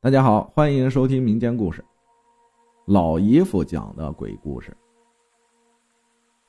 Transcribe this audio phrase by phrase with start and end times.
[0.00, 1.84] 大家好，欢迎收听民间故事。
[2.86, 4.72] 老姨夫讲的鬼故事。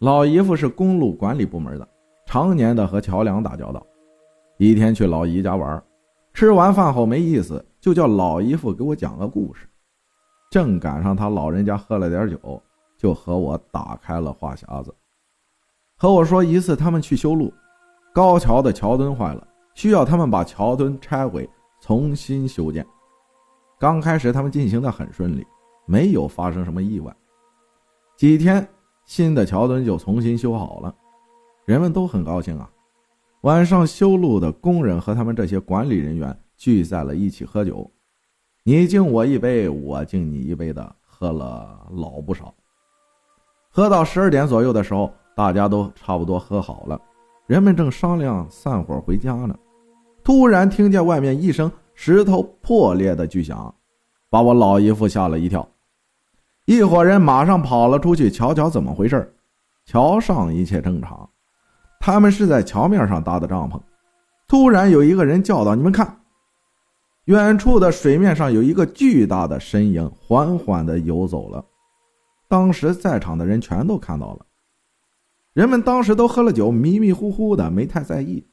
[0.00, 1.88] 老姨夫是公路管理部门的，
[2.26, 3.86] 常年的和桥梁打交道。
[4.58, 5.80] 一天去老姨家玩，
[6.34, 9.68] 吃完饭后没意思，就叫老姨夫给我讲个故事。
[10.50, 12.60] 正赶上他老人家喝了点酒，
[12.98, 14.92] 就和我打开了话匣子，
[15.96, 17.54] 和我说一次他们去修路，
[18.12, 21.48] 高桥的桥墩坏了，需要他们把桥墩拆毁，
[21.80, 22.84] 重新修建。
[23.78, 25.46] 刚开始他们进行的很顺利，
[25.84, 27.14] 没有发生什么意外。
[28.16, 28.66] 几天，
[29.04, 30.94] 新的桥墩就重新修好了，
[31.66, 32.70] 人们都很高兴啊。
[33.42, 37.88] 晚上，修路的工人和他们这些管理人员聚在了一起喝酒，
[38.64, 42.54] 你敬我一杯，我敬你一杯的，喝了老不少。
[43.70, 46.98] 喝到十二点左右的时候，大家都差不多喝好了，
[47.46, 49.54] 人们正商量散伙回家呢，
[50.24, 51.70] 突然听见外面一声。
[51.96, 53.74] 石头破裂的巨响，
[54.30, 55.66] 把我老姨夫吓了一跳。
[56.66, 59.34] 一伙人马上跑了出去，瞧瞧怎么回事。
[59.86, 61.28] 桥上一切正常，
[61.98, 63.80] 他们是在桥面上搭的帐篷。
[64.46, 66.20] 突然有一个人叫道：“你们看，
[67.24, 71.64] 远处的水面上有一个巨大的身影，缓缓的游走了。”
[72.46, 74.46] 当时在场的人全都看到了。
[75.52, 78.46] 人们当时都喝了酒，迷迷糊糊的，没太在意，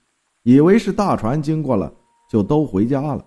[0.44, 1.92] 以为是大船经过了，
[2.30, 3.26] 就都回家了。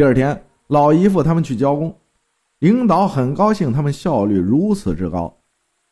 [0.00, 1.94] 第二天，老姨夫他们去交工，
[2.60, 5.30] 领导很高兴，他们效率如此之高，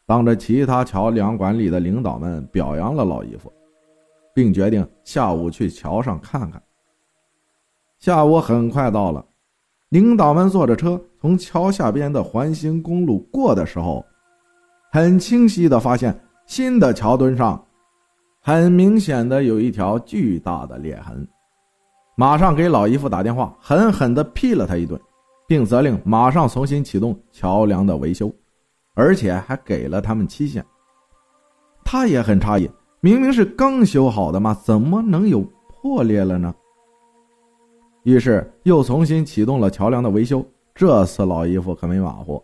[0.07, 3.53] 当着其他桥梁管理的领导们表扬了老姨夫，
[4.35, 6.63] 并决定下午去桥上看看。
[7.99, 9.23] 下午很快到了，
[9.91, 14.03] 领导们坐着车从桥下边的环形公路过的时候，
[14.91, 17.63] 很清晰的发现新的桥墩上，
[18.41, 21.29] 很明显的有一条巨大的裂痕。
[22.21, 25.01] 马上给老姨夫打电话，狠狠地批了他一顿，
[25.47, 28.29] 并责令马上重新启动桥梁的维修，
[28.95, 30.67] 而且还给了他们期限。
[31.85, 32.69] 他也很诧异，
[32.99, 36.53] 明明是刚修好的嘛，怎么能有破裂了呢？
[38.03, 40.45] 于是又重新启动了桥梁的维修。
[40.75, 42.43] 这次老姨夫可没马虎，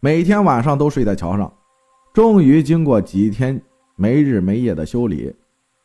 [0.00, 1.50] 每天晚上都睡在桥上。
[2.12, 3.58] 终于经过几天
[3.96, 5.34] 没日没夜的修理，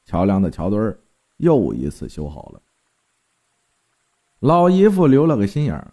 [0.04, 0.94] 桥梁的桥墩
[1.38, 2.60] 又一次修好了。
[4.44, 5.88] 老姨夫留了个心眼儿，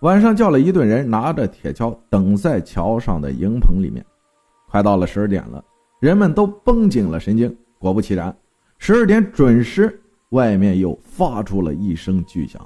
[0.00, 4.04] 晚上叫了一队人，拿着铁锹等在桥上的营棚里面。
[4.68, 5.64] 快到了十二点了，
[6.00, 7.56] 人们都绷紧了神经。
[7.78, 8.36] 果不其然，
[8.76, 12.60] 十二点准时，外面又发出了一声巨响。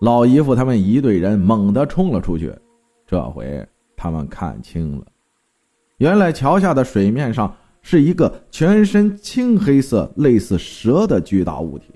[0.00, 2.50] 老姨夫他们一队人猛地冲了出去，
[3.06, 5.04] 这回他们看清了，
[5.98, 11.92] 原来桥下的水面上是一个全身青黑色、类似蛇的巨大物体。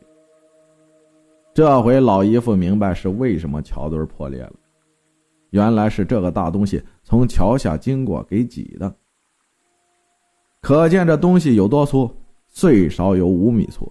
[1.54, 4.54] 这回老姨夫明白是为什么桥墩破裂了，
[5.50, 8.92] 原来是这个大东西从桥下经过给挤的。
[10.60, 12.10] 可见这东西有多粗，
[12.48, 13.88] 最少有五米粗。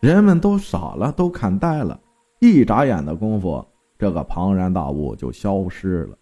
[0.00, 2.00] 人们都傻了，都看呆了。
[2.40, 3.62] 一眨眼的功夫，
[3.98, 6.16] 这个庞然大物就消失了，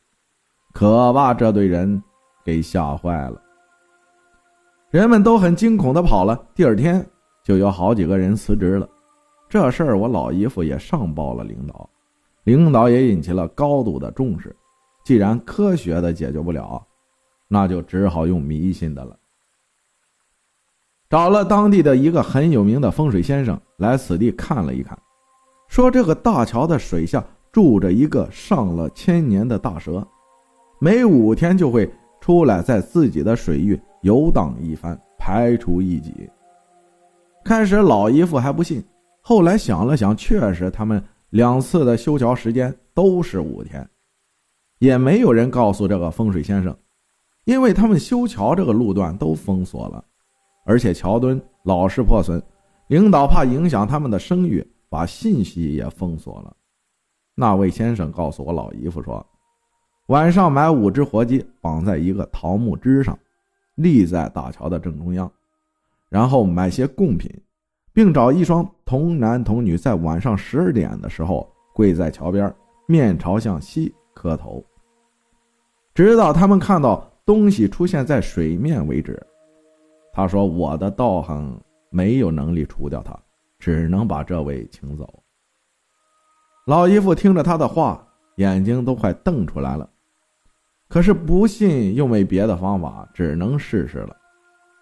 [0.73, 2.03] 可把这队人
[2.45, 3.41] 给吓坏了。
[4.91, 6.37] 人们都很惊恐的跑了。
[6.57, 7.07] 第二天
[7.45, 8.89] 就有好几个人辞职了。
[9.51, 11.91] 这事儿我老姨夫也上报了领导，
[12.45, 14.55] 领导也引起了高度的重视。
[15.05, 16.81] 既然科学的解决不了，
[17.49, 19.19] 那就只好用迷信的了。
[21.09, 24.97] 找了当地的一个很有名的风水先生来此地看了一看，
[25.67, 30.07] 说这个大桥的水下住着一个上了千年的大蛇，
[30.79, 36.31] 每五天就会出来，在自己的水域游荡一番，排除异己。
[37.45, 38.81] 开始老姨夫还不信。
[39.21, 43.89] 后来想了想，确实他们两次的修桥时间都是五天，
[44.79, 46.77] 也没有人告诉这个风水先生，
[47.45, 50.05] 因为他们修桥这个路段都封锁了，
[50.65, 52.43] 而且桥墩老是破损，
[52.89, 56.57] 领导怕影响他们的声誉，把信息也封锁了。
[57.35, 59.25] 那位先生告诉我老姨夫说，
[60.07, 63.17] 晚上买五只活鸡绑在一个桃木枝上，
[63.77, 65.31] 立在大桥的正中央，
[66.09, 67.31] 然后买些贡品。
[67.93, 72.53] 并找一双童男童女，在晚上十二点的时候跪在桥边，
[72.87, 74.65] 面朝向西磕头，
[75.95, 79.21] 直到他们看到东西出现在水面为止。
[80.13, 81.59] 他说：“我的道行
[81.89, 83.17] 没有能力除掉他，
[83.59, 85.23] 只能把这位请走。”
[86.67, 88.05] 老姨夫听着他的话，
[88.37, 89.89] 眼睛都快瞪出来了。
[90.89, 94.17] 可是不信又没别的方法，只能试试了。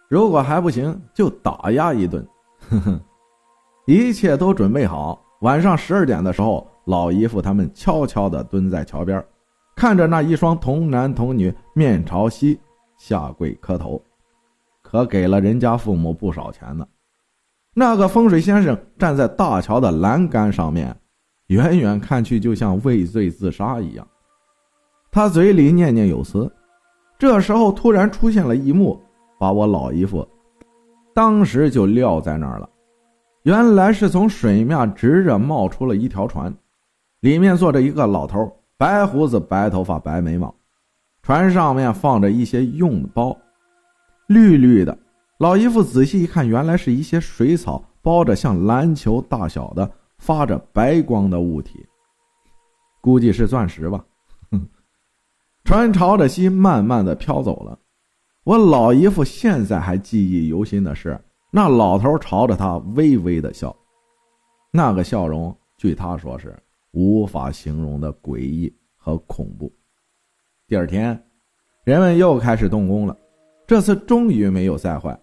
[0.08, 2.26] 如果还不行，就打压一顿。
[2.70, 3.00] 哼哼，
[3.86, 5.20] 一切都准备好。
[5.40, 9.24] 晚上十二点的时候，老姨夫他们悄悄地蹲在桥边，
[9.76, 12.58] 看着那一双童男童女面朝西
[12.98, 14.02] 下跪磕头，
[14.82, 16.86] 可给了人家父母不少钱呢。
[17.74, 20.94] 那个风水先生站在大桥的栏杆上面，
[21.46, 24.06] 远远看去就像畏罪自杀一样。
[25.10, 26.50] 他嘴里念念有词。
[27.18, 29.00] 这时候突然出现了一幕，
[29.40, 30.26] 把我老姨夫
[31.18, 32.70] 当时就撂在那儿了。
[33.42, 36.54] 原来是从水面直着冒出了一条船，
[37.18, 40.54] 里面坐着一个老头，白胡子、白头发、白眉毛。
[41.20, 43.36] 船上面放着一些用的包，
[44.28, 44.96] 绿绿的。
[45.40, 51.84] 老姨夫仔细一看，原来是一些水草包着像篮球大小的、发着白光的物体，
[53.00, 54.04] 估计是钻石吧。
[54.52, 54.68] 哼
[55.64, 57.76] 船朝着西慢慢的飘走了，
[58.48, 63.76] 我老姨夫现在还记忆犹新的是，那老头朝着他微微的笑，
[64.70, 66.58] 那个笑容，据他说是
[66.92, 69.70] 无法形容的诡异和恐怖。
[70.66, 71.22] 第二天，
[71.84, 73.14] 人们又开始动工了，
[73.66, 75.20] 这次终于没有再坏，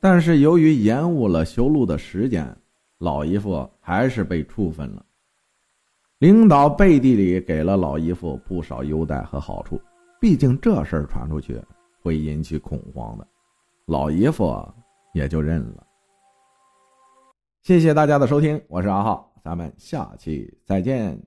[0.00, 2.56] 但是由于延误了修路的时间，
[2.96, 5.04] 老姨夫还是被处分了。
[6.20, 9.78] 领导背地里给了老姨夫不少优待和好处，
[10.18, 11.60] 毕竟这事儿传出去
[12.08, 13.28] 会引起恐慌的，
[13.88, 14.66] 老姨夫
[15.12, 15.86] 也就认了。
[17.60, 21.22] 谢谢大家的收听，我是阿浩，咱们下期再见。